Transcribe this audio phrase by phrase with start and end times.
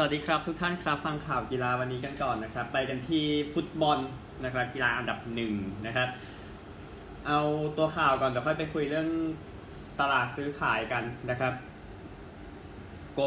[0.00, 3.24] สวัสดีครับทุกท่านครับฟังข่าวกีฬาวันนี้กันก่อนนะครับ ไปกันที่
[3.54, 3.98] ฟุตบอล
[4.44, 5.52] นะครับกีฬาอันดับหนึ่ง
[5.86, 6.08] นะครับ
[7.26, 7.40] เอา
[7.76, 9.08] ตัวข่าวก่อนเดี๋ยวค่อยไปคุยเรื่อง
[10.00, 11.52] ตลาดซื้อขายกันนะครับ
[13.14, 13.20] โกล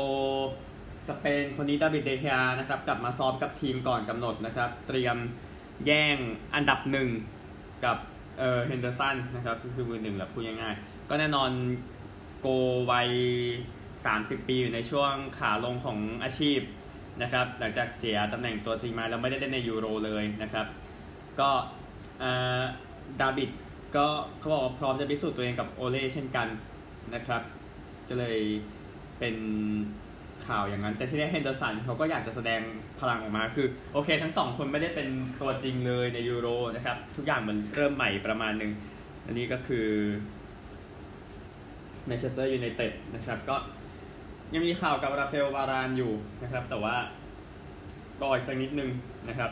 [1.07, 5.17] สเปนคนนี้ดาวิดเดเคอานะครับกลับมาซ้อมกับทีมก่อนกำหนดนะครับ เตรียม
[5.85, 6.17] แย่ง
[6.55, 7.09] อันดับหนึ่ง
[7.85, 7.97] กับ
[8.39, 11.49] เออเฮนเดอร์สันนะครับก็คือมือหนึ่งแหละพูดง่ายๆก็แน่นอน
[12.41, 12.47] โก
[12.91, 13.09] วัย
[14.09, 16.59] 30 ปีอยู่ในช่วงขาลงของอาชีพ
[17.21, 20.65] นะครับ หลังจากเสียตำแหน่งตัวจริงมาแล้วไม่ได้เล่นในยูโรเลยนะครับ
[21.39, 21.49] ก็
[23.19, 23.49] ดาบิด
[23.95, 24.07] ก็
[24.39, 26.47] เขาบอกว่าพร้อมจะพิสูจน์ตัวเองกับโอเล่เช่นกัน
[27.13, 27.41] นะครับ
[28.09, 28.39] ก็เลย
[29.19, 29.35] เป็น
[30.47, 32.61] ข่าวอย่างนั้น แต่ที่ได้เฮนเดอร์สันเขาก็อยากจะแสดง
[32.99, 35.07] พลังออกมาคือ โอเค ทั้งสองคนไม่ได้เป็น
[35.41, 38.71] ตัวจริงเลยในยูโรนะครับ ทุกอย่างมันเริ่มใหม่ประมาณหนึ่ง
[39.25, 39.87] อันนี้ก็คือ
[42.05, 43.55] แมนเชสเตอร์ยูไนเต็ดนะครับ ก็
[44.53, 46.11] ยังมีข่าวกับราฟาเอลวารานอยู่
[46.43, 46.95] นะครับ แต่ว่า
[48.21, 48.89] รออีกสักนิดนึง
[49.29, 49.51] นะครับ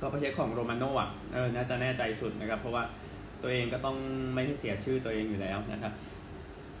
[0.00, 2.84] ก็ประเช็คของโรมาโน่อะเออน่าจะแน่ใจสุดนะครับ เพราะว่า
[3.42, 3.96] ตัวเองก็ต้อง
[4.34, 5.92] ไม่ให้เสียชื่อตัวเองอยู่แล้วนะครับ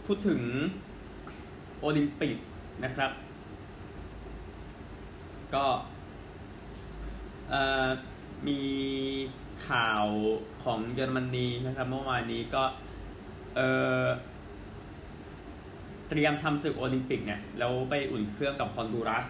[0.06, 0.40] พูดถึง
[1.80, 2.36] โอลิมปิก
[2.84, 3.10] นะครับ
[5.54, 5.64] ก็
[8.48, 8.60] มี
[9.68, 10.04] ข่าว
[10.64, 12.64] ของเยอรมนีนะครับ เมื่อวานนี้ก็
[13.56, 13.60] เอ
[14.00, 14.02] อ
[16.08, 19.28] เตรียมทำศึกโอลิมปิกเนี่ยแล้วไปอุ่นเครื่องกับฮอนดูรัส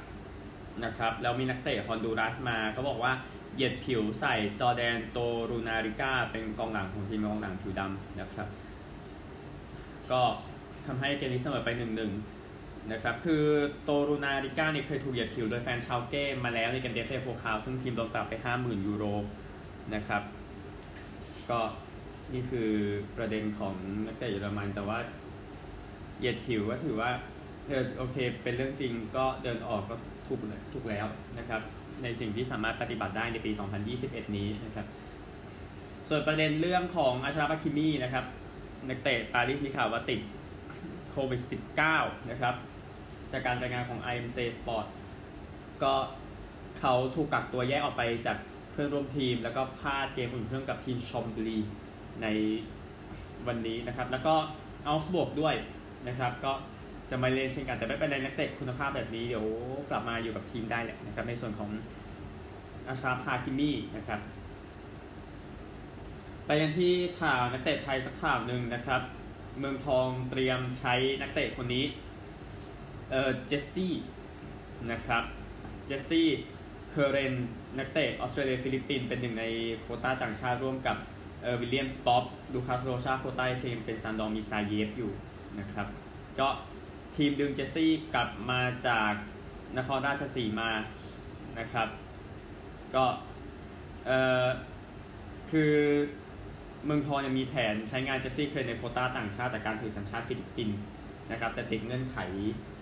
[0.85, 3.13] นะครับแล้วมีนักเตะฮอนดูรัสมาเขาบอกว่า
[3.55, 5.19] เหยียดผิวใส่จอแดนโต
[5.51, 8.49] รูนาริก้าเป็นกองหลังของทีมกองหลังผิวดำนะครับ
[10.11, 10.23] ก็
[10.87, 12.13] ทำให้เกมนี้เสมอไปหนึ่งหนึ่ง
[12.93, 13.45] นะครับคือ
[13.85, 19.05] โตรูนาริก้าเนี่ยเคยถูกเหยียดผิวโดยแฟนชาลเก้มาแล้วในเกมเดเอฟเบโพคาลซึ่งทีมโดนปรับไป 50,000 ยูโร
[19.95, 20.23] นะครับ
[21.51, 21.61] ก็
[22.33, 22.71] นี่คือ
[23.17, 23.75] ประเด็นของ
[24.07, 24.99] นักเตะเยอรมันแต่ว่า
[26.19, 27.11] เหยียดผิวก็ถือว่า
[27.69, 30.41] เออโอเคเป็นเรื่องจริงก็เดินออกก็ถูก
[30.73, 31.07] ถูกแล้ว
[31.39, 31.61] นะครับ
[32.02, 33.51] ในสิ่งที่สามารถปฏิบัติได้ในปี
[33.95, 34.86] 2021 นี้นะครับ
[36.08, 38.24] ส่วนประเด็นเรื่องของอาชราปัคิมีนะครับ
[38.89, 40.20] นักเตะปารีสมีข่าวว่าติด
[41.11, 41.42] โควิด
[41.86, 42.55] -19 นะครับ
[43.33, 44.86] จากการรายงานของ IMC Sport
[45.83, 45.95] ก็
[46.79, 48.39] เขาถูกกักตัวแยกออกไปจาก
[48.70, 51.58] เพื่อนร่วมทีม แล้วก็พลาดเกมอุ่นเครื่องกับทีมชอมบลี
[52.23, 52.27] ใน
[53.46, 54.35] วันนี้นะครับ แล้วก็
[54.86, 55.55] เอาสบวกด้วย
[56.08, 56.52] นะครับ ก็
[57.11, 59.46] จะมาเล่นเช่นกันแต่ไม่เป็นไรนักเตะคุณภาพแบบนี้เดี๋ยว
[59.90, 61.70] กลับมาอยู่กับทีมได้แหละนะครับในส่วนของ
[62.89, 64.20] อาชาพาคิมี่นะครับ
[66.46, 69.02] ไปกันที่ข่าวนักเตะไทยสักข่าวหนึ่งนะครับ
[69.58, 71.84] เมืองทองเตรียมใช้นักเตะคนนี้
[73.11, 73.94] เออเจสซี่
[74.90, 75.23] นะครับ
[75.86, 76.28] เจสซี่
[76.90, 77.34] เคอร์เรน
[77.78, 79.44] นักเตะออสเตรเลียฟิลิปปินส์เป็นหนึ่งใน
[79.78, 80.96] โควต้าต่างชาติร่วมกับ
[81.42, 85.12] เออวิลเลียนป๊อปป์ลูคัสโรชาโควต้าเอเชียเป็นซาร์ดอร์มีร์ซาเยฟอยู่
[85.61, 85.86] นะครับ
[86.40, 86.48] ก็
[87.17, 89.12] ทีมดึงเจสซี่กลับมาจาก
[89.78, 90.70] นครราชสีมา
[91.58, 91.89] นะครับ
[92.94, 93.05] ก็
[94.06, 94.46] เอ่อ
[95.50, 95.74] คือ
[96.84, 100.78] เมืองทองยังมีแผนใช้งานเจสซี่เคอร์เรนในโควต้าต่างชาติจากการถือสัญชาติฟิลิปปินส์
[101.30, 102.18] นะครับ แต่ติดเงื่อนไข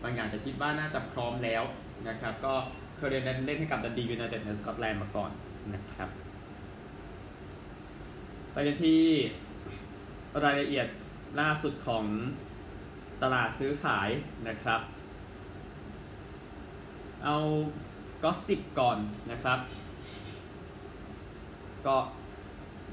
[0.02, 1.62] บางอย่างแต่คิดว่าน่าจะพร้อมแล้ว
[2.08, 2.54] นะครับ ก็
[2.96, 5.30] เคอร์เรนเล่นให้กับดันดียูไนเต็ดในสกอตแลนด์มาก่อน
[5.74, 6.08] นะครับ
[8.52, 9.02] ไปกันที่
[10.44, 10.88] รายละเอียด
[11.40, 12.04] ล่าสุดของ
[13.24, 14.08] ตลาดซื้อขาย
[14.48, 14.80] นะครับ
[17.24, 17.36] เอา
[18.24, 18.98] gossip ก่อน
[19.30, 19.58] นะครับ
[21.86, 21.96] ก็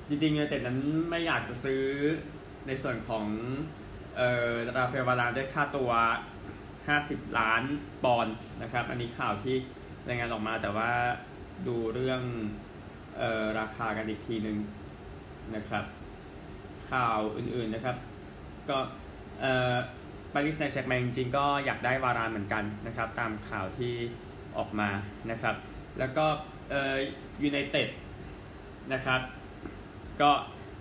[0.08, 1.84] จริงๆเนี่ยแต่นั้นไม่อยากจะซื้อ
[2.68, 3.26] ในส่วนของ
[4.18, 5.92] เอ่อราฟาเอลวาลานได้ค่าตัว
[6.66, 7.64] 50 ล้าน
[8.04, 9.56] ปอนด์นะครับ อันนี้ข่าวที่
[10.08, 10.92] รายงานออกมาแต่ว่า
[11.68, 12.22] ดูเรื่อง
[13.18, 14.58] เอ่อราคากันอีกทีหนึ่ง
[15.56, 15.86] นะครับ
[16.92, 17.98] ข่าวอื่นๆนะครับ
[18.70, 18.78] ก็
[19.42, 19.76] เอ่อ
[20.34, 23.94] ปารีสแซงต์แชร์แมงจริงก็อยากได้วารานเหมือนกันนะครับ ตามข่าวที่
[24.58, 24.90] ออกมา
[25.32, 25.56] นะครับ
[26.00, 26.26] แล้วก็
[26.70, 26.96] เอ่อ
[27.44, 27.90] ยูไนเต็ด
[28.94, 29.22] นะครับ
[30.22, 30.32] ก็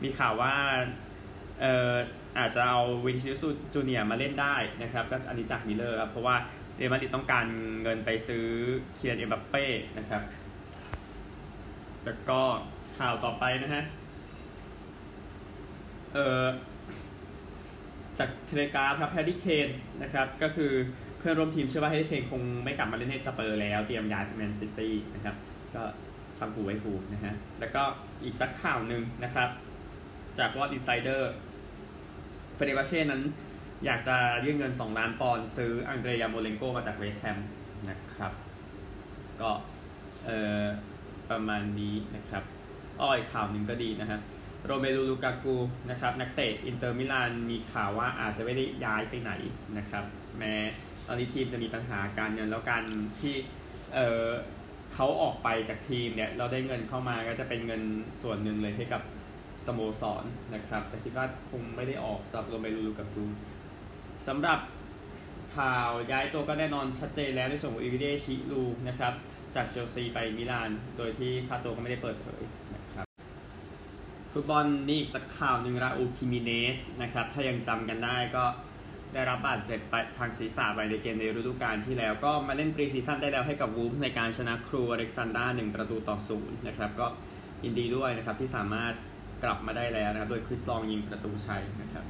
[0.03, 0.55] มีข่าวว่า
[1.61, 1.95] เอ่อ
[2.39, 3.45] อาจจะเอาวินิซิอุส
[3.75, 6.37] จูเนียมาเล่นได้นะครับ ก็อันนี้จากมิเรอร์ครับเพราะว่า
[6.77, 7.47] เรอัลมาดริดต้องการ
[7.83, 8.47] เงินไปซื้อ
[8.95, 9.65] เคียนเอ็มบัปเป้
[9.99, 10.23] นะครับ
[12.05, 12.41] แล้วก็
[12.99, 13.85] ข่าวต่อไปนะฮะ
[16.15, 16.45] เอ่อ
[18.21, 19.69] จากเทเลกราฟครับแฮร์รี่เคน
[20.03, 20.73] นะครับก็คือ
[21.19, 25.35] เพื่อนร่วมทีมเชื่อว่าแฮร์รี่เคนคงไม่กลับมาเล่นให้สเปอร์แล้ว เตรียมย้ายไปแมนซิตี้นะครับ
[25.75, 25.83] ก็
[26.39, 27.83] ฟังหูไว้หูนะฮะแล้วก็
[28.25, 29.49] อีกสักข่าวหนึ่งนะครับ
[30.39, 31.33] จากฟุตบอลอินไซเดอร์
[32.55, 33.23] เฟเนร์บาห์เช่นั้น
[33.85, 37.39] อยากจะยื่นเงิน 2 ล้านปอนด์ซื้ออังเดรยาร์โมเลนโกมาจากเวสต์แฮม
[37.91, 38.33] นะครับ
[39.41, 39.51] ก็
[40.25, 40.65] เอ่อ
[41.31, 42.43] ประมาณนี้นะครับ
[43.01, 44.21] อ้ออีกข่าวหนึ่งก็ดีนะฮะ
[44.67, 45.57] โรเมลูลูกากู
[45.91, 49.33] นะครับนักเตะอินเตอร์มิลานมีข่าวว่าอาจจะไม่ได้ย้ายไปไหน
[49.79, 50.05] นะครับ
[50.39, 50.55] แม้
[51.07, 52.83] ตอนนี้ทีมจะมีปัญหาการเงินแล้วการ
[53.21, 53.35] ที่
[53.95, 54.27] เออ
[54.95, 57.83] เขาออกไปจากทีมเนี่ยเราได้เงินเข้ามาก็จะเป็นเงิน
[58.21, 59.03] ส่วนหนึ่งเลยให้กับ
[59.67, 60.25] สโมสร
[60.55, 63.25] นะครับ แต่คิดว่าคงไม่ได้ออกสำหรับโรเมลูลูกากู
[64.29, 64.59] สำหรับ
[65.57, 69.13] ข่าวย้ายตัวก็แน่นอนชัดเจนแล้วในส่วนของโอลิวิเยร์ชิรูด์นะครับ
[69.55, 72.43] จากเชลซีไปมิลาน โดยที่ค่าตัวก็ไม่ได้เปิดเผย
[74.33, 78.45] ฟุตบอลนี่อีกสักข่าวหนึ่งราอูลฮิเมเนซนะครับ ถ้ายังจำกันได้ก็
[79.15, 87.07] ได้รับบาดเจ็บไปทางศีรษะไปในเกมในฤดูกาลที่แล้วก็มาเล่น pre-season ได้แล้วให้กับวูล์ฟในการชนะครูว์อเล็กซานดราหนึ่งประตูต่อศูนย์นะครับก็
[87.65, 88.95] ยินดีด้วยนะครับที่สามารถ
[89.45, 92.05] กลับมาได้แล้วนะครับ โดยคริสลองยิงประตูชัยนะครับ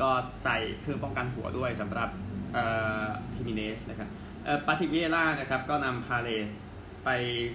[0.00, 0.10] ก็
[0.42, 2.08] ใส่เครื่องป้องกันหัวด้วยสำหรับ
[3.34, 4.08] ฮิเมเนซนะครับ
[4.66, 6.52] ปาทริควิเอร่านะครับก็นำพาเลซ
[7.04, 7.08] ไป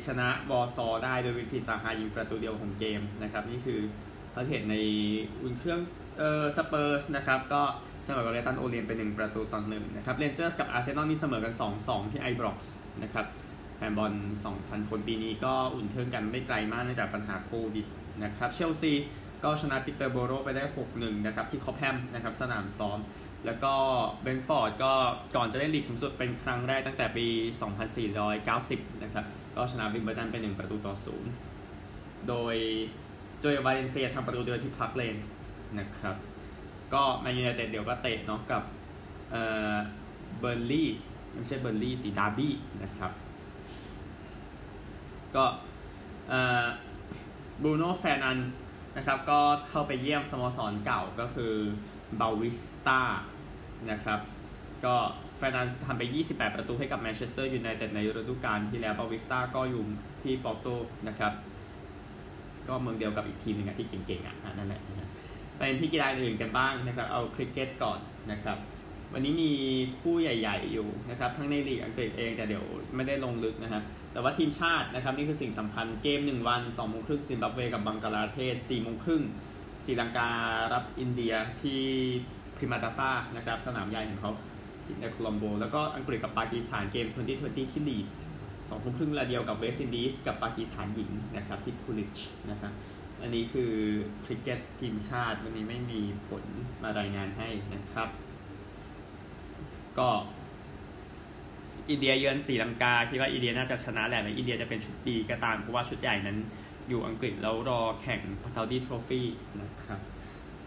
[0.05, 3.79] ชนะวอลซอลล์ได้โดยวิลฟรีดซาฮายิงประตูเดียวของเกมนะครับ นี่คือ
[4.37, 4.77] เราเห็นใน
[5.41, 5.79] อุ่นเครื่อง
[6.17, 7.61] เออสเปอร์สนะครับก็
[8.05, 11.53] เสมอกับเลย์ตันโอเรียนท์ไป1ประตูต่อหนึ่งนะครับเรนเจอร์สกับอาร์เซนอลนี่เสมอกัน
[11.83, 13.25] 2-2 ที่ไอบร็อกส์นะครับ
[13.77, 14.13] แฟนบอล
[14.51, 17.85] 2,000 คนปีนี้ก็อุ่นเครื่องกันไม่ไกลมากเนื่องจากปัญหาโควิด
[18.23, 18.93] นะครับเชลซี
[19.43, 20.63] ก็ชนะปีเตอร์โบโรไปได้
[20.93, 22.99] 6-1 นะครับที่คอปแฮมนะครับสนามซ้อม
[23.45, 23.73] แล้วก็
[24.21, 24.93] เบรนท์ฟอร์ดก็
[25.35, 27.25] ก่อนจะได้ลีกสูงสุดเป็นครั้งแรกตั้งแต่ปี
[27.95, 29.25] 2490 นะครับ
[29.55, 30.95] ก็ชนะวิมเบิลดันไป 1 ประตูต่อ
[31.61, 32.55] 0 โดย
[33.39, 35.17] โจเอลวาเลนเซียทำประตูเยือนที่พลาวเลน
[35.79, 36.15] นะครับ
[36.93, 38.63] ก็แมนยูไนเต็ดเดี๋ยวก็เตะเนาะกับ
[39.31, 39.43] เอ่
[39.73, 39.75] อ
[40.39, 40.89] เบอร์ลี่
[41.33, 42.53] ไม่ใช่เบอร์ลี่สิดาร์บี้
[42.83, 43.11] นะครับ
[45.35, 45.45] ก็
[46.29, 46.65] เอ่อ
[47.63, 48.59] บรูโน่แฟร์นันเดส
[48.97, 51.53] นะครับก็เข้าไปเยี่ยมสโมสรเก่าก็คือ
[52.19, 53.01] บัววิสตา
[53.91, 54.19] นะครับ
[54.85, 54.95] ก็
[55.37, 59.83] แฟร์นันเดสทำไป 28 ประตูให้กับแมนเชสเตอร์ยูไนเต็ดในฤดูกาลที่แล้วบัววิสตาก็อยู่
[60.23, 60.67] ที่ปอร์โต
[61.07, 61.33] นะครับ
[62.69, 65.09] ก็เมืองเดียวกับอีกทีมหนึ่งที่เก่งๆอะนั่นแหละนะ
[65.57, 67.99] ไปที่กีฬาอื่นกันบ้างนะครับเอาคริกเก็ตก่อน
[68.31, 68.57] นะครับ
[69.13, 69.51] วันนี้มี
[70.01, 72.65] คู่ใหญ่ๆอยู่นะครับทั้งในลีกอังกฤษเองแต่เดี๋ยว
[72.95, 73.83] ไม่ได้ลงลึกนะครับ
[74.13, 79.23] แต่ว่าทีมชาตินะครับนี่คือสิ่งสำคัญเกม 1 วัน2โมงครึ่งซิมบับเวกับบังกลาเทศ4โมงครึ่ง
[79.85, 80.29] ศรีลังกา
[80.73, 81.81] รับอินเดียที่
[82.55, 84.31] เปรมาดาซานะครับสนามใหญ่ของเขา
[84.99, 88.25] ในโคลัมโบ แล้วก็อังกฤษกับปากีสถานเกม 2020 ที่ลีดส์
[88.69, 92.17] สองทุ่มครึ่งเวลาเดียวกับเวสต์อินดีสกับปากีสถานหญิงนะครับที่คูลิดจ์
[92.51, 92.73] นะครับ
[93.21, 93.71] อันนี้คือ
[94.25, 96.43] คริกเก็ตทีมชาติวันนี้ไม่มีผล
[96.83, 98.09] มารายงานให้นะครับ
[99.97, 100.09] ก็
[101.89, 106.37] อินเดียเยือนศรีลังกาคิดว่าอินเดียน่าจะชนะแหละแม้อินเดียจะเป็นชุด B ก็ตาม เพราะว่าชุดใหญ่นั้น
[106.89, 109.27] อยู่อังกฤษแล้วรอแข่งพาตาวดีโทรฟี่
[109.61, 109.99] นะครับ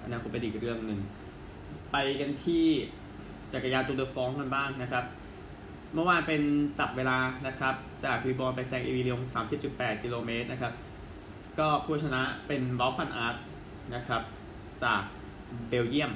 [0.01, 1.01] อันนั้นคงเป็นอีกเรื่องหนึ่ง
[1.91, 2.65] ไปกันที่
[3.53, 5.05] จักรยานตูร์เดอฟรองซ์กันบ้างนะครับ
[5.95, 6.43] เมื่อวานเป็น
[6.79, 9.21] จับเวลานะครับ จากลีบูร์นไปแซงเตมิลียง
[9.63, 10.73] 30.8 กิโลเมตรนะครับ
[11.59, 13.37] ก็ผู้ชนะเป็นเวาต์ฟานอาร์ต
[13.95, 14.23] นะครับ
[14.85, 15.03] จาก
[15.69, 16.13] เบลเยียม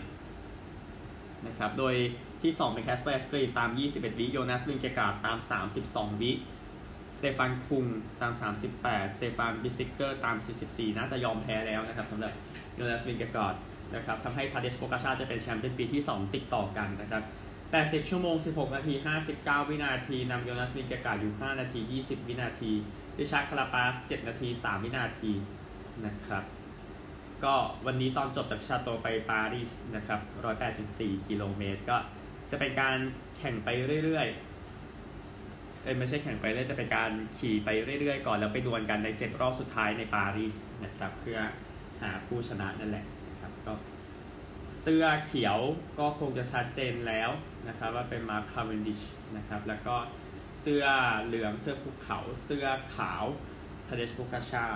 [1.46, 1.94] นะครับ โดย
[2.42, 5.38] ที่ 2 เป็นแคสเปอร์แอสกรีนตาม 21 วิโยนัสวินเกกาตาม
[5.80, 6.32] 32 วิ
[7.18, 7.84] สเตฟานคุง
[8.20, 8.32] ตาม
[8.78, 10.36] 38 สเตฟานบิสเซกเกอร์ตาม
[10.66, 12.32] 44 น่าจะยอมแพ้แล้วนะครับสำหรับ
[12.74, 13.54] โยนัสวินเกกาด
[13.94, 17.22] นะครับทำให้ทาเดชโปกาชาจะเป็นแชมป์เป็นปีที่ 2 ติดต่อกันนะครับ
[17.74, 18.94] 80 ชั่วโมง 16 นาที
[19.32, 22.72] 59 วินาทีนำโยนัสวินเกกาอยู่ 5 นาที 20 วินาที
[23.16, 25.32] ริชาร์ดคาราปาซ 7 นาที 3 วินาที
[26.06, 26.44] นะครับ
[27.44, 27.54] ก็
[27.86, 30.20] วันนี้ตอนจบจากชาโตไปปารีสนะครับ
[30.74, 31.96] 108.4 กิโลเมตร ก็
[32.50, 32.96] จะเป็นการ
[33.36, 33.68] แข่งไป
[34.04, 37.68] เรื่อยๆ เอ้ยไม่ใช่แข่งไปเรื่อยจะเป็นการขี่ไป
[38.00, 41.38] เรื่อยๆ ก่อนแล้วไปดวลกันในเจ็ดรอบสุดท้ายในปารีสนะครับ เพื่อ
[42.02, 43.72] หาผู้ชนะนั่นแหละนะครับก็
[44.80, 45.58] เสื้อเขียว
[45.98, 47.30] ก็คงจะชัดเจนแล้ว
[47.68, 49.00] นะครับว่าเป็นมาร์คคาร์เวนดิช
[49.36, 49.96] นะครับแล้วก็
[50.60, 50.84] เสื้อ
[51.24, 52.66] เหลืองเสื้อภูเขาเสื้อ
[52.96, 53.24] ขาว
[53.86, 54.66] ทาเดชโพคาชา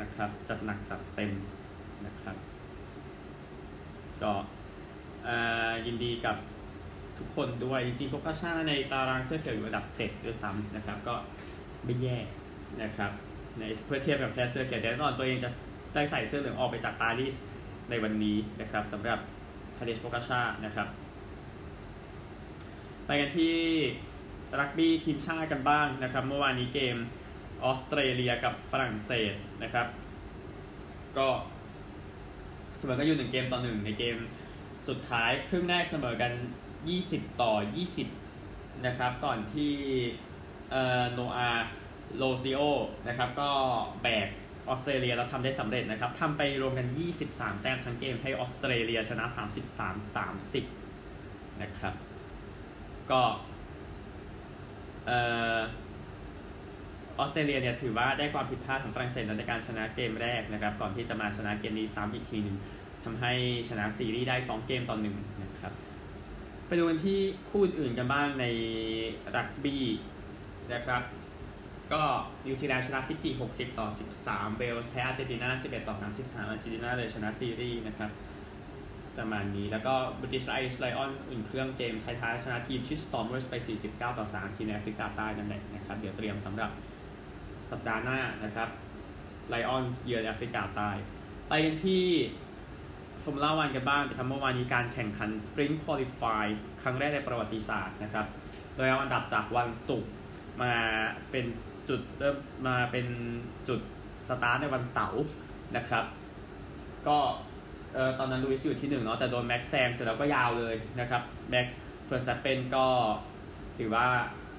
[0.00, 1.32] นะครับจัดหนักจัดเต็ม
[2.06, 2.36] นะครับ
[4.22, 4.32] ก็
[5.86, 6.36] ยินดีกับ
[7.18, 11.14] ทุกคนด้วย จริงๆโพกาชาในตารางเสื้อเขียวอยู่อันดับ 7 ด้วยซ้ำนะครับ ก็
[11.84, 12.16] ไม่แย่
[12.82, 13.10] นะครับ
[13.58, 15.50] ในเพื่อเทียบกับแค่เสื้อเขียวแต่แน่นอนตัวเองจะ
[15.94, 17.34] ได้ใส่เสื้อเหลืองออกไปจากปารีส
[17.90, 19.18] ในวันนี้นะครับสำหรับ
[19.76, 20.88] ทาเดชโพกาชานะครับ
[23.10, 23.56] ไปกันที่
[24.60, 26.96] รักบี้ทีมชาติกันบ้างนะครับ เมื่อวานนี้เกม
[27.64, 29.86] ออสเตรเลียกับฝรั่งเศสนะครับ
[31.18, 31.28] ก็
[32.76, 34.16] เสมอกันอยู่หนึ่งเกมต่อหนึ่งในเกม
[34.88, 36.32] สุดท้ายครึ่งแรกเสมอกัน
[36.86, 37.52] 20 ต่อ
[38.18, 39.72] 20 นะครับ ก่อนที่
[40.70, 41.50] เอ่อโนอา
[42.16, 42.60] โลซิโอ
[43.08, 43.50] นะครับ ก็
[44.02, 44.28] แบก
[44.68, 46.86] ออสเตรเลียแล้วทำได้สำเร็จนะครับทำไปรวมกัน
[47.24, 49.24] 23 แต้มทั้งเกมให้ออสเตรเลียชนะ
[50.42, 51.94] 33-30 นะครับ
[53.12, 53.22] ก็
[55.06, 55.10] เอ
[55.56, 55.58] อ
[57.18, 62.56] ออสเตรเลียเนี่ยถือว่าได้ความผิดพลาดของฝรั่งเศสในการชนะเกมแรกนะครับ ก่อนที่จะมาชนะเกมนี้ซ้ำอีกทีหนึ่ง
[63.04, 63.32] ทำให้
[63.68, 65.72] ชนะซีรีส์ได้ 2 เกมต่อหนึ่งนะครับ
[66.66, 68.44] ไปดูกันที่คู่อื่นกันบ้างใน
[69.36, 69.84] รักบี้
[70.72, 71.02] นะครับ
[71.92, 72.02] ก็
[72.46, 73.88] นิวซีแลนด์ชนะฟิจิ 60 ต่อ
[74.22, 78.10] 13 เวลส์แพ้อาร์เจนตินา 11 ต่อ 33 อาร์เจนตินาเลยชนะซีรีส์นะครับ
[79.18, 83.54] ประมาณนี้ แล้วก็บริ t ไอ s ์ไลออนอุ่นเครื่องเกมไท้ายๆชนะทีมชิสตอมเวอร์สไป
[83.86, 86.70] 49 ต่อ 3 ทีมในแอฟริกาใต้นั่นแหละนะครับ เดี๋ยวเตรียมสำหรับ
[87.70, 88.68] สัปดาห์หน้านะครับ
[89.48, 90.90] ไลออนเยือนแอฟริกาใต้
[91.48, 92.04] ไปกันที่
[93.22, 96.46] ฟอร์มูล่าวันกันบ้างนะครับเมื่อวานนี้การแข่งขัน Sprint Qualify
[96.82, 98.26] ครั้งแรกในประวัติศาสตร์นะครับ
[98.76, 100.12] โดยเอาอันดับจากวันศุกร์
[100.62, 100.74] มา
[101.30, 101.46] เป็น
[101.88, 102.36] จุดเริ่ม
[102.68, 103.06] มาเป็น
[103.68, 103.80] จุด
[104.28, 105.22] สตาร์ทในวันเสาร์
[105.76, 106.04] นะครับ
[107.08, 107.18] ก็
[107.94, 112.86] เออตอนนั้นลูอิสอยู่ที่หนึ่งเนาะแต่โดนแม็กซ์แซงเสร็จแล้วก็ยาวเลยนะครับแม็กซ์เวอร์สแตปเพนก็
[113.78, 114.06] ถือว่า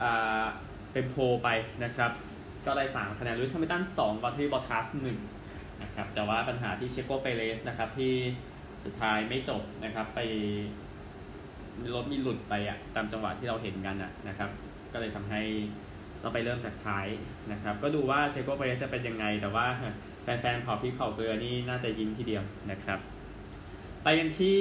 [0.04, 0.44] อ่า
[0.94, 1.50] เป็น pole ไป
[1.84, 2.12] นะครับ
[2.66, 4.86] ก็ได้ 3 คะแนนลุยส์แฮมิลตัน2วัลต์เทรีบอตทาส
[5.36, 8.14] 1นะครับแต่ว่าปัญหาที่เชโกเปเรสนะครับที่
[8.86, 10.20] สุดท้ายไม่จบนะครับไป
[11.96, 14.50] รถมีหลุดไปอะตามจังหวะที่เราเห็นกันอะนะครับ
[14.94, 15.42] ก็เลยทำให้
[16.22, 17.08] เราไปเริ่มจากท้าย
[17.52, 19.66] นะครับ ก็ดูว่าเชโกเปเรสจะเป็นยังไง แต่ว่า
[20.24, 23.00] แฟนๆเผาพริกเผาเกลือนี่น่าจะยิ้มทีเดียวนะครับ
[24.04, 24.60] ไปกันที่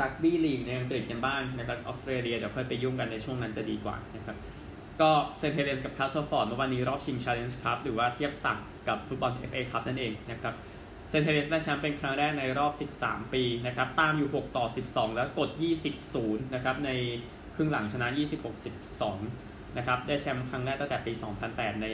[0.00, 4.36] รักบี้ลีกในอังกฤษกันบ้างนะครับออสเตรเลียเดี๋ยวค่อยไปยุ่งกันในช่วงนั้นจะดีกว่านะครับ
[5.00, 8.58] ก็เซนต์เฮเลนส์กับคาสเซิลฟอร์ดเมื่อวานนี้รอบชิง Challenge Cup หรือว่าเทียบศักดิ์
[8.88, 10.54] กับฟุตบอล FA Cup นั่นเองนะครับ
[11.10, 15.50] เซนต์เฮเลนส์ได้แชมป์เป็นครั้งแรกในรอบ 13 ปีนะครับตามอยู่ 6 ต่อ 12 แล้วกด
[15.82, 16.90] 20 0 นะครับใน
[17.54, 18.54] ครึ่งหลังชนะ 26
[19.10, 21.12] 12 นะครับได้แชมป์ครั้งแรกตั้งแต่ปี
[21.48, 21.86] 2008 ใน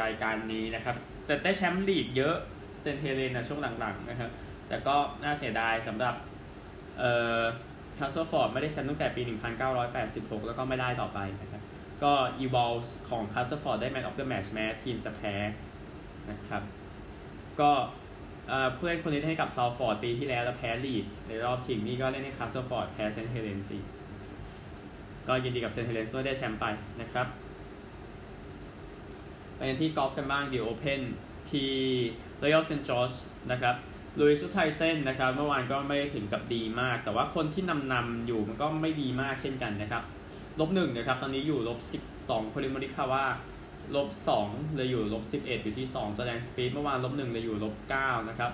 [0.00, 2.34] รายการนี้นะครับแต่ได้แชมป์ลีกเยอะ
[2.80, 4.30] เซนต์เฮเลนส์นะช่วงหลังๆนะครับ
[4.68, 6.14] แต่ก็น่าเสียดายสำหรับ
[6.98, 7.42] เอ่อ
[7.98, 9.22] คาสเซิลฟอร์ดไม่ได้แชมป์ตั้งแต่ปี
[9.84, 11.62] 1986 แล้วก็ไม่ได้ต่อไปนะครับ
[12.02, 15.34] ก็อีวอลส์ของคาสเซิลฟอร์ดได้ man of the match แม้ทีมจะแพ้
[16.30, 16.62] นะครับ
[17.60, 17.70] ก็
[18.76, 23.86] เพื่อนคนนี้ให้กับซัลฟอร์ดปีที่แล้วแล้วแพ้ลีดส์ในรอบชิงนี่ก็เล่นให้คาสเซิลฟอร์ดแพ้เซนต์เฮเลนส์
[25.28, 26.66] ก็ยินดีกับเซนต์เฮเลนส์ด้วยได้แชมป์ไป
[27.00, 27.26] นะครับ
[29.56, 31.00] ไปที่กอล์ฟกันบ้าง The Open
[31.50, 31.70] ที่
[32.42, 32.82] Royal St.
[32.88, 33.16] George
[33.52, 33.76] นะครับ
[34.20, 40.02] ลุยอูสต์ไฮเซนนะครับ เมื่อวานก็ไม่ถึงกับดีมาก แต่ว่าคนที่นำนำอยู่มันก็ไม่ดีมากเช่นกันนะครับ
[40.60, 43.24] ลบหนึ่งนะครับ ตอนนี้อยู่ลบสิบสองคอลลินโมริคาว่า
[43.96, 48.52] ลบสองเลยอยู่ลบสิบเอ็ดอยู่ที่สองจอร์แดนสปีธเมื่อวานลบหนึ่งเลยอยู่ลบเก้านะครับ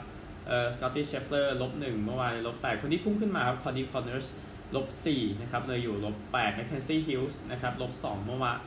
[0.49, 4.27] เอ่อสกอตตี้เชฟเฟลอร์ลบหนึ่งเมื่อวานลบแปดคนที่พุ่งขึ้นมาครับคอรีย์คอนเนอร์ส
[4.77, 8.59] ลบสี่นะครับเลยอยู่ลบแปดแมคเคนซี่ฮิวจ์สนะครับลบสองเมื่อวาน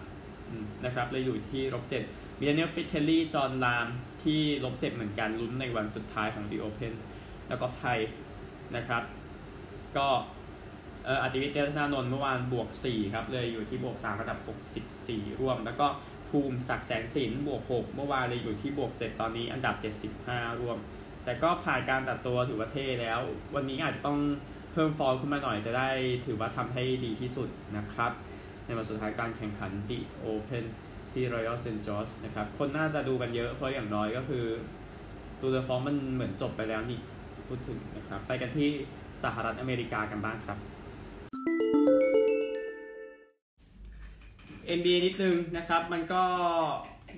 [0.86, 2.04] นะครับเลยอยู่ที่ลบเจ็ด
[2.40, 3.88] ดีแลนฟริตเทลลี่ จอนราห์ม
[4.24, 6.94] ที่ลบเจ็ดเหมือนกันลุ้นในวันสุดท้ายของ The Open
[7.48, 8.00] แล้วก็ไทย
[8.76, 9.04] นะครับ
[9.98, 10.08] ก็
[11.06, 14.40] เอ่ออติวิชญ์เจนวัฒนานนท์เมื่อวานบวก 4 ครับ เลยอยู่ที่บวก 3 ระดับ
[14.88, 15.88] 64 ร่วม แล้วก็
[16.30, 19.76] ภูมิศักดิ์แสนสินบวก 6 เมื่อวานเลยอยู่ที่บวก 7 ตอนนี้อันดับ
[20.22, 20.78] 75 ร่วม
[21.24, 23.20] แต่ก็ผ่านการตัดตัวถือว่าเท่แล้ว
[23.56, 24.20] วันนี้อาจจะต้อง
[24.74, 25.90] เพิ่มฟอร์มขึ้นมาหน่อยจะได้
[26.26, 28.12] ถือว่าทำให้ดีที่สุดนะครับ
[28.66, 30.66] ในวันสุดท้ายการแข่งขัน The Open
[31.16, 31.82] ที่ Royal St.
[31.88, 34.46] George นะครับ คนน่าจะดูกันเยอะเพราะอย่างน้อยก็คือ
[35.42, 37.00] ตัวเดอฟอร์มมันเหมือนจบไปแล้วนี่
[37.48, 38.70] พูดถึงนะครับ ไปกันที่
[39.24, 40.58] สหรัฐอเมริกากันบ้างครับ
[44.78, 46.24] NBA นิดนึงนะครับ มันก็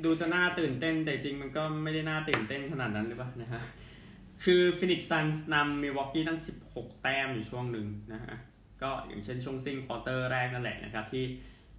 [0.03, 3.61] ดูจะน่าตื่นเต้นแต่จริงมันก็ไม่ได้น่าตื่นเต้นขนาดนั้นหรือเปล่านะฮะ
[4.43, 6.39] คือฟินิกซ์ซันส์นำมิวอกกี้ตั้ง
[6.69, 8.35] 16 แต้มอยู่ช่วงหนึ่งนะฮะ
[8.81, 11.25] ก็อย่างเช่นช่วงสิ้น quarter แรกนั่นแหละนะครับที่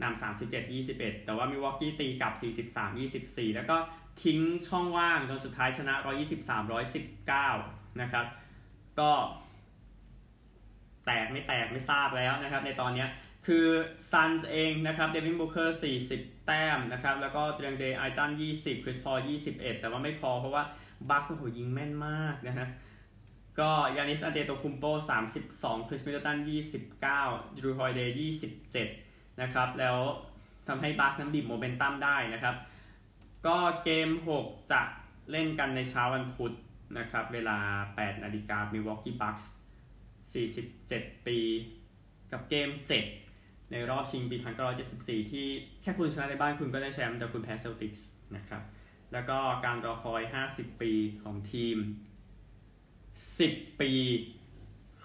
[0.02, 0.22] นำ
[0.68, 2.34] 37-21 แต่ว่ามิวอกกี้ตีกลับ
[2.94, 3.76] 43-24 แล้วก็
[4.22, 5.94] ทิ้งช่องว่างจนสุดท้ายชนะ
[7.18, 8.26] 123-119 นะครับ
[9.00, 9.10] ก็
[11.06, 13.06] แตกไม่แตกไม่ทราบแล้วนะครับ ในตอนนี้
[13.46, 13.66] คือ
[14.10, 15.78] ซันส์เองนะครับเดวินบูเคอร์
[16.12, 19.18] 40 แต้มนะครับ แล้วก็ดีอันเดรเอย์ตัน20 คริสพอล
[19.50, 20.64] 21 แต่ว่าไม่พอเพราะว่า
[21.10, 22.68] บัคส์โหยิงแม่นมากนะฮะ
[23.60, 24.84] ก็ยานิสอันเดโตคุนโป
[25.36, 26.38] 32 คริสมิดเดิลตัน
[26.98, 28.14] 29จรูฮอลิเดย์
[28.76, 29.07] 27
[29.42, 29.98] นะครับ แล้ว
[30.68, 32.56] ทำให้บัคส์นั้นบีบโมเมนตัมได้นะครับ
[33.46, 34.08] ก็เกม
[34.42, 34.82] 6 จะ
[35.30, 36.54] เล่นกันในเช้าวันพุธ
[36.98, 37.58] นะครับ เวลา
[37.94, 39.54] 8 นาฬิกามิวอกกี้บัคส์
[40.44, 41.38] 47 ปี
[42.32, 42.68] กับเกม
[43.20, 44.36] 7 ในรอบชิงปี
[44.84, 45.46] 1974 ที่
[45.82, 48.62] แค่คุณชนะในบ้านคุณก็ได้แชมป์แต่คุณแพ้เซลติกส์นะครับ
[49.12, 50.92] แล้วก็การรอคอย 50 ปี
[51.22, 51.76] ของทีม
[53.38, 53.90] 10 ปี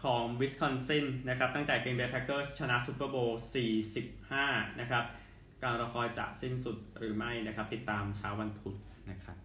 [0.04, 3.42] ของวิสคอนซินนะครับตั้งแต่กรีนเบย์แพคเกอร์สชนะซูเปอร์โบวล์
[4.10, 5.04] 45 นะครับ
[5.64, 8.76] การรอคอยจะสิ้นสุดหรือไม่นะครับ ติดตามเช้าวันพุธ
[9.10, 9.38] นะครับ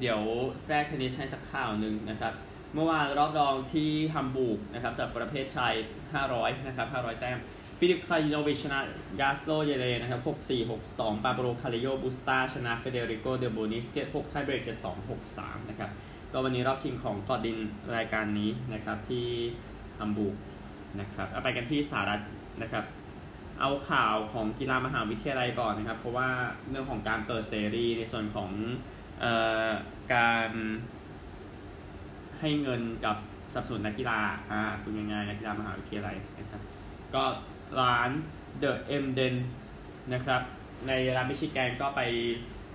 [0.00, 0.20] เดี๋ยว
[0.64, 2.32] แทรกเทนนิสให้สักข่าวหนึ่งนะครับ
[2.74, 5.74] เมื่อวานรอบรองที่ฮัมบูร์กนะครับสำหรับประเภทชาย
[6.20, 7.38] 500 นะครับ 500 แต้ม
[7.78, 8.78] ฟิลิปคราจิโนวิชชนะ
[9.20, 15.90] ยาสโลเยเลนะครับ 6-4 6-2 ปาโบลคาร์เรโญบุสตาชนะเฟเดริโกเดโบนิส 7-6 tiebreak 7-2 6-3 นะครับ
[16.36, 17.58] ก็วันนี้รอบชิงของคอร์ตดิน
[17.96, 19.26] รายการนี้นะครับที่
[19.98, 20.36] ฮัมบูร์ก
[21.00, 22.20] นะครับเอาไปกันที่สหรัฐ
[22.62, 22.84] นะครับ
[23.60, 26.28] เอาข่าวของกีฬามหาวิทยาลัยก่อนนะครับ เพราะว่า
[26.70, 28.50] เรื่องของการเปิดเสรีในส่วนของ
[29.22, 29.24] อ
[29.66, 29.70] อ
[30.14, 30.50] การ
[32.40, 33.16] ให้เงินกับ
[33.54, 36.60] สับสนนักกีฬาอ่าคุณยังไงนักกีฬามหาวิทยาลัยนะครับ
[37.14, 37.24] ก็
[37.80, 38.10] ร้าน
[38.62, 38.72] The
[39.02, 39.34] M Den
[40.12, 40.42] นะครับ
[40.88, 42.00] ในรัฐมิชิแกนก็ไป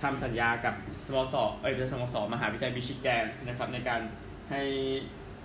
[0.02, 0.74] ทำสัญญากับ
[1.06, 4.00] สโมสรเอ้ยเป็นสโมสรมหาวิทยาลัยมิชิแกนนะครับ ในการ
[4.50, 4.62] ให้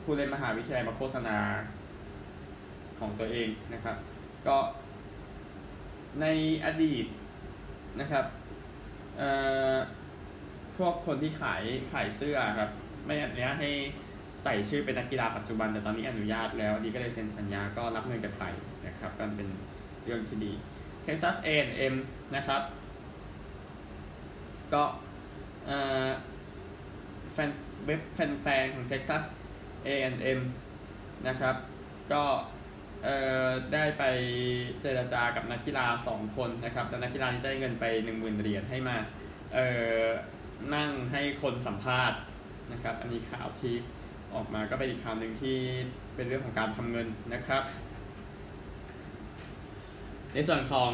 [0.03, 1.37] ผู้เล่นมหาวิทยาลัยมาโฆษณา
[2.99, 3.95] ของตัวเองนะครับ
[4.47, 4.57] ก็
[6.21, 6.25] ใน
[6.65, 7.05] อดีต
[7.99, 8.25] นะครับ
[10.77, 12.69] พวกคนที่ขายขายเสื้อครับ
[13.05, 13.71] ไม่อนุญาตให้
[14.43, 18.43] ใส่ชื่อเป็นนักกีฬาปัจจุบัน แต่ตอนนี้อนุญาตแล้วดีก็เลยเซ็นสัญญาก็รับเงินกันไป
[18.87, 19.47] นะครับกันเป็น
[20.03, 20.51] เรื่องที่ดี
[21.05, 21.95] Texas A&M
[22.35, 22.61] นะครับ
[24.73, 24.83] ก็
[27.33, 27.49] แฟน
[27.85, 29.23] เว็บแฟนๆของ Texas
[29.87, 30.39] A&M
[31.27, 31.55] นะครับ
[32.13, 32.23] ก็
[33.73, 34.03] ได้ไป
[34.81, 38.97] เจรจากับนักกีฬา 2 คนนะครับแต่นักกีฬานี้ได้เงินไป 10,000 เหรียญให้มา
[40.75, 42.19] นั่งให้คนสัมภาษณ์
[42.71, 43.73] นะครับ อันนี้ข่าวที่
[44.33, 45.57] ออกมาก็เป็นอีกข่าวหนึ่งที่
[46.15, 47.63] เป็นเรื่องของการทำเงินนะครับ
[50.33, 50.91] ในส่วนของ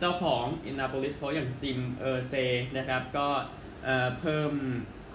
[0.00, 2.34] เจ้าของอินนาโปลิสโคอย่างจิมเออร์เซ
[2.76, 3.28] นะครับก็
[4.20, 4.52] เพิ่ม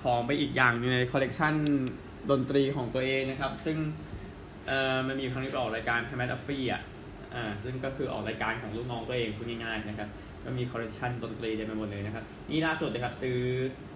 [0.01, 1.53] ของไปอีกอย่างในคอลเลกชัน
[2.31, 3.77] ดนตรีของตัวเองนะครับ ซึ่ง
[4.67, 6.81] เออมันมีครั้งที่ออกรายการ h a m ด d ฟ f อะ
[7.33, 10.09] อ่าซึ่งก็คือออกรายการของลูกน้องตัวเองพูดง่ายๆนะครับ
[10.43, 13.37] ก็มีคอลเลกชันดนตรีเต็มไปหมดเลยนะครับ นี่ล่าสุดนะครับซื้อ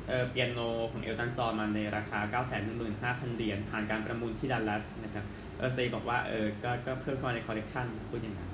[0.08, 0.60] เเปียโน
[0.92, 5.26] ของเอลตันจอมาในราคา 915,000 เหรียญผ่านการประมูลที่ดัลลัสนะครับ
[5.58, 8.50] เออเซบอกว่าเออก็ก็เพิ่มเข้ามาในคอลเลกชันพูดอย่างนั้น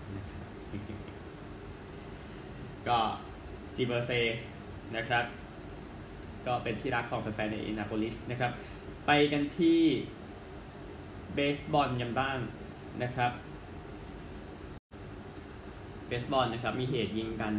[2.90, 2.98] ก็
[3.76, 4.12] จิมเออร์เซ
[4.96, 5.26] นะครับ
[6.48, 8.52] ก็เป็นที่รักของแฟนๆในอินเดียนาโปลิสนะครับ
[9.06, 9.80] ไปกันที่
[11.36, 12.38] เบสบอลกันบ้าง
[13.04, 13.32] นะครับ
[16.08, 17.56] เบสบอลนะครับ มีเหตุยิงกัน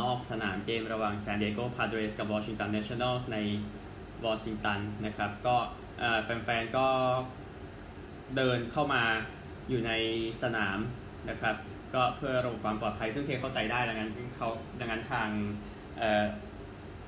[0.00, 3.38] นอกสนามเกมระหว่างซานดิเอโกพาเดรสกับวอชิงตันเนชั่นแนลส์ใน
[4.26, 5.56] วอชิงตันนะครับ ก็
[6.24, 6.86] แฟนๆก็
[8.36, 9.02] เดินเข้ามา
[9.68, 9.92] อยู่ใน
[10.42, 10.78] สนาม
[11.30, 11.56] นะครับ
[11.94, 14.48] ก็เพื่อระบบความปลอดภัยซึ่งเคเข้าใจได้ดังนั้นเขา
[14.80, 15.28] ดังนั้นทาง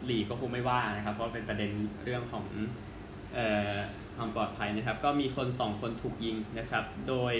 [0.04, 1.70] หลีกก็คงไม่ว่านะครับ เพราะเป็นประเด็น
[2.04, 2.44] เรื่องของ
[4.16, 7.34] ความปลอดภัยนะครับ ก็มีคนสองคนถูกยิงนะครับ โดย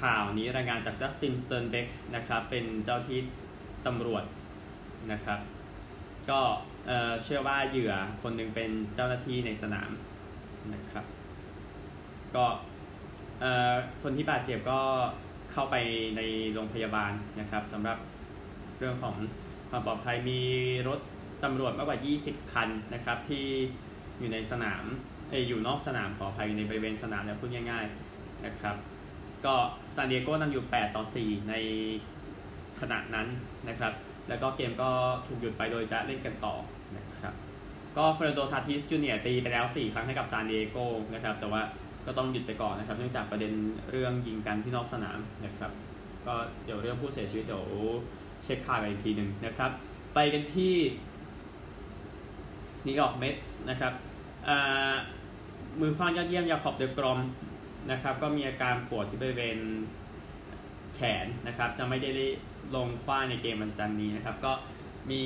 [0.00, 3.18] ข่าวนี้รายงานจากดัสตินสเตนเบกนะครับ เป็นเจ้าที่
[3.86, 4.24] ตำรวจ
[5.12, 5.38] นะครับ
[6.30, 6.40] ก็
[7.22, 9.90] เชื่อว่าเหยื่อคนหนึ่งเป็นเจ้าหน้าที่ในสนาม
[10.74, 11.04] นะครับ
[12.34, 12.46] ก็
[14.02, 14.80] คนที่บาดเจ็บก็
[15.58, 15.80] เข้าไป
[16.16, 16.22] ใน
[16.54, 17.98] โรงพยาบาลนะครับสำหรับ
[18.78, 19.14] เรื่องของ
[19.70, 20.40] ความปลอดภัยมี
[20.88, 21.00] รถ
[21.44, 23.44] ตำรวจมากกว่า 20 คันนะครับที่
[24.18, 24.84] อยู่ในสนาม
[25.30, 28.76] เออยู่นอกสนามขออภัยในบริเวณสนามแล้วพูดง่ายๆนะครับ
[29.44, 29.54] ก็
[29.96, 31.54] ซานดิเอโกนำอยู่ 8 ต่อ 4 ใน
[32.80, 33.26] ขณะนั้น
[33.68, 33.92] นะครับ
[34.28, 34.90] แล้วก็เกมก็
[35.26, 36.54] ถูกหยุดไปโดยจะเล่นกันต่อ
[36.96, 37.34] นะครับ
[37.96, 40.78] ก็เฟอร์นานโดทาติสจูเนียร์ตีไปแล้ว 4 ครั้งให้กับซานดิเอโก
[41.14, 41.62] นะครับแต่ว่า
[42.08, 43.52] ก็ต้องหยุดไปก่อนนะครับ เนื่องจากประเด็น
[43.90, 45.70] เรื่องยิงกันที่นอกสนามนะครับ
[46.26, 47.66] ก็เดี๋ยวเรื่องผู้เสียชีวิตเดี๋ยว
[48.44, 49.70] เช็คข่าวไปอีกทีหนึ่งนะครับ
[50.14, 50.74] ไปกันที่
[52.86, 53.92] นิวยอร์กเม็ตส์นะครับ
[55.80, 57.20] มือคว้างยอดเยี่ยมเจค็อบเดอกรอม
[57.90, 59.58] นะครับ ก็มีอาการปวดที่บริเวณ
[60.94, 62.10] แขนนะครับ จะไม่ได้
[62.74, 64.52] ลงคว้าในเกมวันจันนี้นะครับ ก็
[65.10, 65.22] มี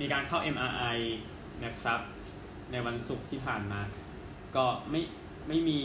[0.00, 0.98] มีการเข้า MRI
[1.64, 2.00] นะครับ
[2.72, 3.80] ในวันศุกร์ที่ผ่านมา
[4.56, 5.02] ก็ไม่
[5.48, 5.80] ไม่มี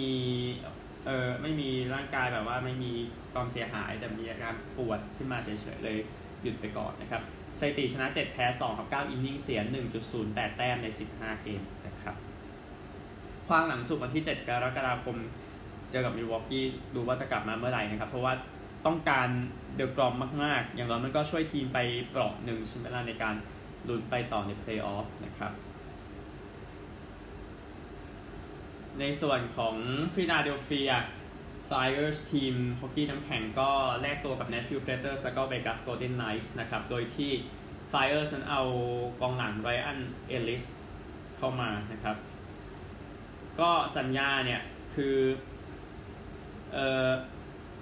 [1.05, 2.93] เออไม่มีร่างกายแบบว่าไม่มี
[3.33, 5.97] ความเสียหายแต่มีอาการปวดขึ้นมาเฉยๆเลย
[6.41, 7.21] หยุดไปก่อนนะครับ
[7.59, 9.61] สถิติชนะ 7 แพ้ 2 กับ 9 อินนิ่งเสีย
[10.09, 12.15] 1.08 แต้มใน 15 เกมนะครับ
[13.47, 15.17] คว้างหลังสุดวันที่ 7 กรกฎาคม
[15.91, 18.33] เจอกับมิวอกกี้ดูว่าจะกลับมาเมื่อไหร่นะครับ เพราะว่า
[18.85, 19.29] ต้องการ
[19.75, 21.79] เดอกรอมมาก ๆ อย่างน้อยมันก็ช่วยทีมไป
[22.15, 23.35] เปลาะหนึ่งชิ้นเวลาในการ
[23.87, 25.51] ลุ้นไปต่อในเพลย์ออฟนะครับ
[28.99, 29.75] ในส่วนของ
[30.13, 30.91] ฟิลาเดลเฟีย
[31.69, 33.69] Flyers ทีมฮอกกี้น้ำแข็งก็
[34.01, 37.31] แลกตัวกับ Nashville Predators แล้วก็ Vegas Golden Knights นะครับ โดยที่
[37.91, 38.63] Flyers นั้นเอา
[39.21, 40.63] กองหลังไรอันเอลิส
[41.37, 42.17] เข้ามานะครับ
[43.59, 44.61] ก็สัญญาเนี่ย
[44.95, 45.17] คือ
[46.73, 47.09] เอ่อ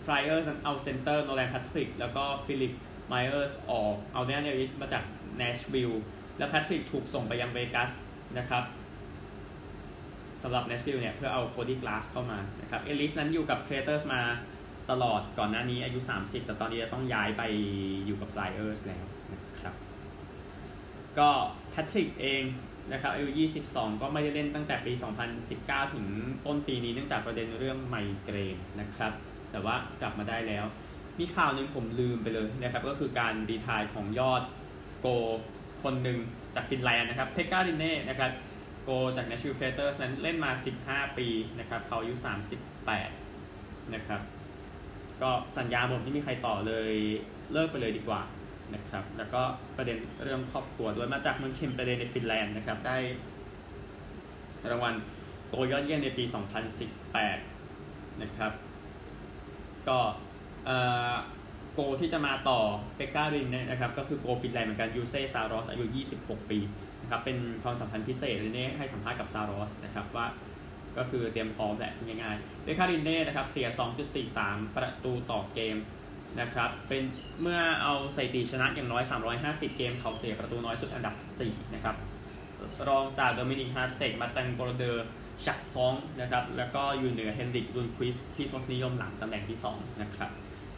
[0.05, 2.73] Flyers นั้นเอา center โนแลนแพทริกแล้วก็ฟิลิป
[3.07, 5.03] ไมเออร์สออก เอาเนเอลิสมาจาก
[5.41, 5.97] Nashville
[6.37, 7.91] แล้วแพทริกถูกส่งไปยังเวกัส
[8.37, 8.63] นะครับ
[10.43, 14.21] สำหรับเนชวิลเนี่ยเพื่อเอาโคดี้กลาสเข้ามานะครับเอลิสนั้นอยู่กับ Predators มา
[14.91, 17.43] ตลอดก่อนหน้านี้อายุ 30 แต่ตอนนี้จะต้องย้ายไป
[18.05, 19.73] อยู่กับ Flyers แล้วนะครับ
[21.17, 21.29] ก็
[21.69, 22.43] แพทริกเอง
[22.91, 23.27] นะครับอายุ
[23.67, 24.93] 22 ก็ไม่ได้เล่นตั้งแต่ปี
[25.43, 26.05] 2019 ถึง
[26.45, 29.11] ต้นปีนี้เนื่องจากประเด็นเรื่องไมเกรนนะครับ
[29.51, 30.65] แต่ว่ากลับมาได้แล้ว
[31.19, 34.41] มีข่าวหนึ่งผมลืมไปเลยนะครับ ก็คือการรีทายของยอด
[35.01, 35.07] โก
[35.83, 36.19] คนหนึ่ง
[36.55, 38.31] จากฟินแลนด์นะครับเทกาดินเน่นะครับ
[38.83, 40.51] โกจาก Nashville Predators นั้นเล่นมา
[40.83, 41.27] 15 ปี
[41.59, 42.15] นะครับเขาอายุ
[43.05, 44.21] 38 นะครับ
[45.21, 46.93] ก็สัญญาหมดไม่มีใครต่อเลย
[47.53, 48.21] เลิกไปเลยดีกว่า
[48.75, 49.41] นะครับ แล้วก็
[49.77, 52.97] ประเด็นเรื่องครอบครัวด้วยมาจากเมืองเคมประเด็นในฟินแลนด์นะครับ ได้
[54.71, 54.93] รางวัล
[55.49, 56.23] โกยอดเยี่ยมในปี
[57.43, 58.51] 2018 นะครับ
[59.87, 59.99] ก็
[61.73, 62.59] โกที่จะมาต่อ
[62.95, 65.85] เปกการินเน่นะครับ ก็คือโกฟินแลนด์เหมือนกันยูเซซารอสอายุ
[66.19, 66.59] 26 ปี
[67.11, 70.25] ครับเป็นความสัมพันธ์พิเศษเลยรินเน่ให้สัมภาษณ์กับซารอสนะครับว่า
[70.97, 73.67] ก็คือเตรียมพร้อมแหละง่ายๆเปกการินเน่นะครับเสีย
[74.21, 75.77] 2.43 ประตูต่อเกม
[76.39, 77.03] นะครับเป็น
[77.41, 79.03] เมื่อเอาสถิติชนะอย่างน้อย
[79.39, 81.95] 350 เกมเขาเสียประตูน้อยสุดอันดับ 4 นะครับ
[82.87, 85.07] รองจากโดมินิกฮาเซกมาร์ตินโบรเดอร์
[85.45, 90.29] ฌาคส์พลองต์นะครับแล้วก็อยู่เหนือเฮนริกลุนด์ควิสต์ที่ทศนิยมหลังตำแหน่งที่ 2 นะครับ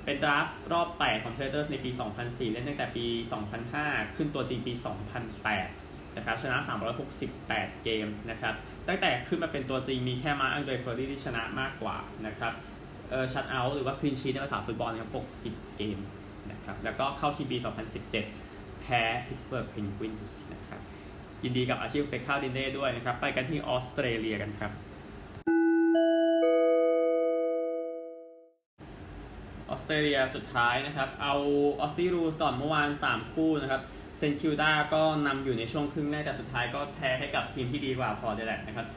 [0.05, 1.91] เป็น draft รอบ 8 ของ Predators ในปี
[2.21, 3.05] 2004 เล่นตั้งแต่ปี
[3.61, 4.73] 2005 ขึ้นตัวจริงปี
[5.37, 6.57] 2008 นะครับชนะ
[7.21, 8.53] 368 เกมนะครับ
[8.87, 11.97] ตั้งแต่ขึ้นมาเป็นตัวจริงมีแค่มาร์กอังเดรเฟลอรี่ที่ชนะมากกว่า
[12.27, 12.53] นะครับ
[13.09, 15.11] เออ shutout หรือว่า clean sheet ในภาษาฟุตบอลนะครับ
[15.45, 15.97] 60 เกม
[16.51, 17.57] นะครับแล้วก็เข้าชิงปี
[18.19, 20.79] 2017 แพ้พิตสเบิร์กเพนกวินส์นะครับ
[21.43, 24.71] ยินดีกับอาชีพเปคข้าวดินเน่ด้วยนะครับ ไปกันที่ออสเตรเลียกันครับ
[29.69, 31.35] ออสเตรเลียสุดท้ายนะครับ เอา
[31.81, 33.81] Aussie Rules ก่อนเมื่อวาน 3 คู่นะครับ
[34.21, 38.87] เซนต์คิลดาก็นำอยู่ในช่วงครึ่งแรกแต่สุดท้ายก็แพ้ให้กับทีมที่ดีกว่าพอร์ตแอดิเลดนะครับ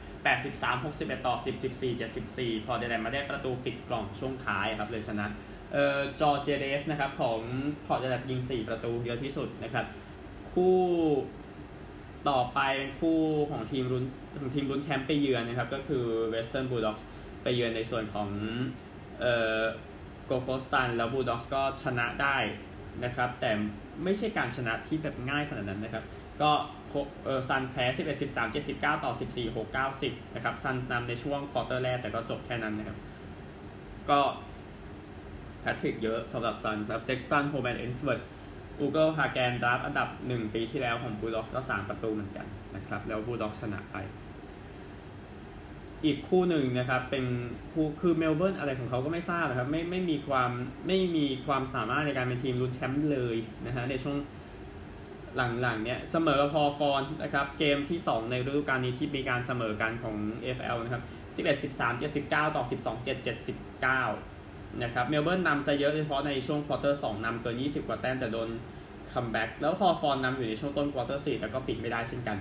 [0.54, 5.26] 83 61 ต่อ 10 14 74 พอร์ตแอดิเลดมาได้ประตูปิดกล่องช่วงท้ายครับเลยชนะ
[5.72, 7.38] เอ่อจอร์จิอาเดสนะครับของ
[7.87, 9.87] พอร์ตแอดิเลดยิง 4 ประตูเยอะที่สุดนะครับ
[10.52, 10.78] คู่
[12.28, 14.04] ต่อไปเป็นคู่ของทีมลุ้น
[14.40, 17.06] ของทีมลุ้นแชมป์ไปเยือนนะครับก็คือเวสเทิร์นบูลด็อกส์
[17.42, 18.28] ไปเยือนในส่วนของ
[19.20, 19.62] เอ่อ
[20.26, 22.37] โกโคซันแล้วบูลด็อกส์ก็ชนะได้
[23.04, 23.50] นะครับแต่
[24.04, 26.04] ไม่ใช่การชนะที่แบบง่ายขนาดนั้นนะครับ
[26.42, 26.50] ก็
[27.24, 32.98] เออซันแพ้ 11 13 79 ต่อ 14 6 9 10 นะครับซันนำในช่วงควอเตอร์แรก แต่ก็จบแค่นั้นนะครับ
[34.11, 34.20] ก็
[35.61, 38.20] แพทริกเยอะสำหรับซันครับเซ็กซันโฮแมนเอนสเวิร์ด
[38.80, 43.96] อูเกิลฮาแกนดราฟอันดับ 1 ปีที่แล้วของบูลด็อกส์ก็ 3 ประตูเหมือนกันนะครับ แล้วบูลด็อกชนะไป
[46.05, 47.25] อีกคู่หนึ่งนะครับเป็น
[47.73, 50.51] คู่คือเมลเบิร์นอะไรของเขาก็ไม่ทราบนะครับไม่ไม่มีความ
[50.87, 53.37] ไม่มีความสามารถในการเป็นทีมลุ้นแชมป์เลย
[53.67, 54.17] นะฮะในช่วง
[55.61, 60.17] หลังๆเนี่ยเสมอฮอว์ธอร์นนะครับเกมที่ 2 ในฤดูกาลนี้ที่มีการเสมอกันของ
[60.57, 61.03] AFL นะครับ
[61.37, 63.37] 11 13 79 ต่อ 12 7
[63.95, 68.49] 79 นะครับเมลเบิร์นนำซะเยอะโดยเฉพาะในช่วง quarter 2นำเกิน 20 กว่าแต้มแต่โดน
[69.12, 72.37] comeback แล้วฮอว์ธอร์นนำอยู่ในช่วงต้น quarter 4แต่ก็ปิดไม่ได้เช่นกัน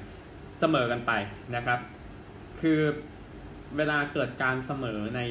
[0.59, 1.11] เสมอกันไป
[1.55, 1.79] นะครับ
[2.61, 2.79] คือ
[3.77, 5.21] เวลาเกิดการเสมอใน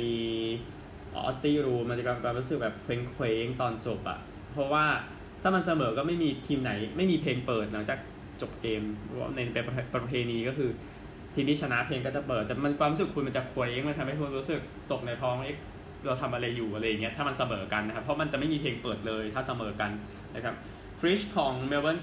[1.16, 4.18] ออสซี่รูมันจะแบบรู้สึกแบบเคว้งเคว้งตอนจบอะ
[4.52, 4.85] เพราะว่า
[5.42, 7.98] ถ้ามันเสมอก็ไม่มีทีมไหน ไม่มีเพลงเปิดหลังจาก
[8.40, 8.83] จบเกม
[9.35, 10.70] ในเป็นประเพณีก็คือ
[11.35, 14.61] ทีมที่ชนะเพลงก็จะเปิด แต่มันความรู้สึกคุณมันจะเคว้งมันทำให้คุณรู้สึก
[14.92, 15.59] ตกในท้องเอ๊ะ
[16.05, 19.90] เราทำอะไรอยู่อะไรอย่างเงี้ยถ้ามันเสมอกันนะครับเพราะมันจะไม่มีเพลงเปิดเลยถ้าเสมอกัน
[20.35, 20.55] นะครับ
[21.00, 21.98] ฟริชของเมลเบิร์น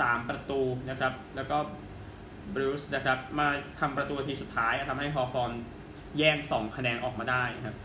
[0.00, 0.60] สามประตู
[0.90, 1.56] นะครับแล้วก็
[2.54, 3.48] บรูซนะครับมา
[3.80, 5.50] ทำประตูทีสุดท้ายทำให้ฮอว์ธอร์น
[6.18, 7.76] แย่ง2คะแนนออกมาได้นะครับ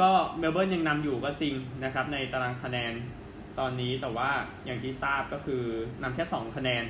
[0.00, 2.92] ก็เมลเบิร์นยังนำอยู่ก็จริงนะครับในตารางคะแนน
[3.58, 4.30] ตอนนี้แต่ว่า
[4.66, 5.62] อย่างที่ทราบก็คือ
[6.02, 6.84] นำแค่ 2 คะแนน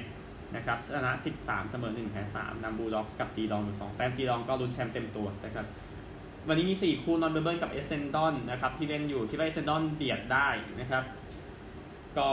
[0.56, 5.66] นะครับชนะ 13 เสมอ1แพ้3นำบูลด็อกส์กับจีลองอยู่2แต้มจีลองก็ลุ้นแชมป์เต็มตัวนะครับ
[6.48, 10.48] วันนี้มี 4 คู่นอร์ทเมลเบิร์นกับเอเซนดอนนะครับที่เล่นอยู่คิดว่าเอเซนดอนเบียดได้
[10.80, 11.04] นะครับ
[12.18, 12.28] ก็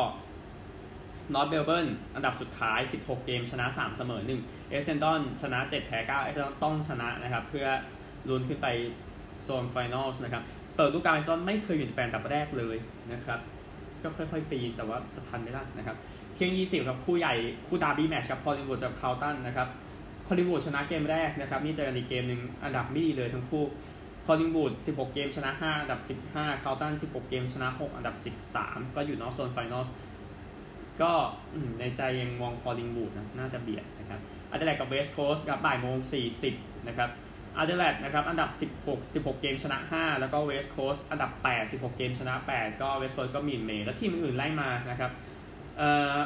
[1.34, 7.68] นอร์ทเมลเบิร์นอันดับสุดท้าย 16 เกมชนะ 3 เสมอ 1 เอเซนดอนชนะ 7 แพ้ 9 เอเซนดอนต้องชนะนะครับเพื่อ
[8.30, 8.68] ลุ้นขึ้นไป
[9.44, 10.44] โซน finals นะครับ
[10.76, 12.78] เปิดฤดูกาลเอเซนดอนไม่เคยอยู่ในแปดอันดับแรกเลย
[13.14, 13.40] นะครับ
[14.04, 15.98] ก็ค่อย ๆ ปีนแต่ว่าจะทันไหมล่ะนะครับ
[16.34, 17.34] เที่ยง 20ครับคู่ใหญ่
[17.68, 19.68] คู่ derby match กับคอลลิงวูดกับคาร์ลตันนะครับ
[20.28, 23.64] คอลลิงวูดชนะเกมแรกนะครับนี่เจอกันอีกเกมหนึ่งอันดับไม่ดีเลยทั้งคู่
[24.26, 26.00] คอลลิงวูด16 เกมชนะ 5 อันดับ
[26.32, 28.16] 15คาร์ลตัน16 เกมชนะ 6 อันดับ
[28.56, 29.94] 13 ก็อยู่นอกโซน finals
[31.02, 31.12] ก็
[31.80, 34.20] ในใจยังมองคอลลิงวูดนะน่าจะเบียดนะครับ
[34.52, 35.98] อาร์เดเลดกับเวสต์โคสต์กับบ่ายโมง
[36.44, 37.10] 40นะครับ
[37.58, 38.50] อาร์เดเลดนะครับอันดับ
[38.86, 45.12] 16 16 เกมชนะ 5 แล้วก็เวสต์โคสต์อันดับ 8 16 เกมชนะ 8 ก็เวสต์โคสต์ก็มีนเมย์แล้วทีมอื่นไล่มานะครับ
[45.78, 46.18] เอ่อ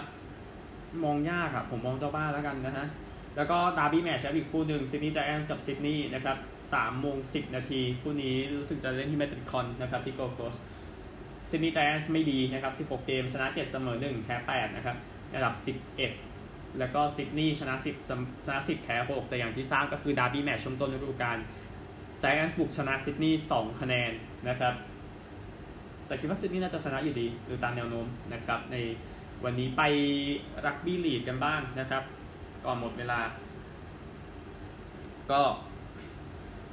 [1.04, 2.88] มองยากครับผมมองเจ้าบ้านแล้วกันนะฮะ
[3.36, 6.38] แล้วก็ derby match อีกคู่หนึ่งซิดนีย์ไจแอนส์กับซิดนีย์นะครับ
[6.70, 10.56] 3โมง10นาที คู่นี้รู้สึกจะเล่นที่เมทริคอนนะครับที่โกลด์โคสต์
[11.50, 14.98] ซิดนีย์ไจแอนส์ไม่ดีนะครับ 16 เกม ชนะ 7 เสมอ 1 แพ้ 8 นะครับ
[15.34, 15.54] อันดับ
[16.16, 18.10] 11 แล้วก็ซิดนีย์ชนะ 10
[18.46, 21.38] ชนะ 10 แพ้ 6 แต่อย่างที่ทราบก็คือ derby match ช่วงต้นฤดูกาล
[22.20, 24.12] ไจแอนส์บุกชนะซิดนีย์ 2 คะแนน
[24.50, 24.74] นะครับ
[26.08, 28.76] แต่คิดว่าซิดนีย์น่าจะชนะอยู่ดีดูตามแนวโน้มนะครับใน
[29.44, 29.82] วันนี้ไป
[30.66, 32.04] รักบี้ลีกกันบ้างนะครับ
[32.66, 33.20] ก่อนหมดเวลา
[35.32, 35.42] ก็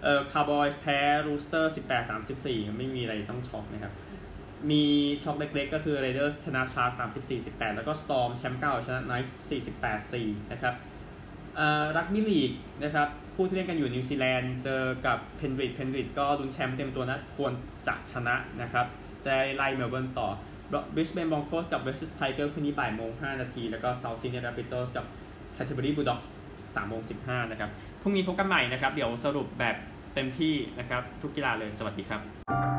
[0.03, 3.93] เอ่อคาวบอยส์แพ้รูสเตอร์ 18 34 ไม่มีอะไรต้องช็อกนะครับ
[4.71, 4.85] มี
[5.23, 6.91] ช็อกเล็กๆ ก็คือเรเดอร์ชนะชาร์ก
[7.25, 9.37] 34 18 แล้วก็สตอร์มแชมป์เก่าชนะไนท์
[9.75, 10.75] 48 4 นะครับ
[11.97, 12.53] รักบี้ลีก
[12.85, 17.53] นะครับคู่ที่เล่นกันอยู่นิวซีแลนด์เจอกับเพนริธเพนริธก็ลุ้นแชมป์เต็มตัวนะควร
[17.89, 18.87] จะชนะนะครับ
[19.25, 20.29] จะไล่เมลเบิร์นต่อ
[20.95, 25.05] บริสเบนบรองโคส์กับเวสต์ไทเกอร์คืนนี้บ่ายโมง 5 นาที แล้วก็เซาท์ซิดนีย์แรบบิโทส์กับ
[25.53, 27.71] แคนเทอร์บิวรีบูลด็อกส์3โมง 15 นะครับ
[28.03, 29.77] พรุ่งนี้พบกันใหม่นะครับ เดี๋ยวสรุปแบบ
[30.15, 32.74] เต็มที่นะครับ ทุกกีฬาเลยสวัสดีครับ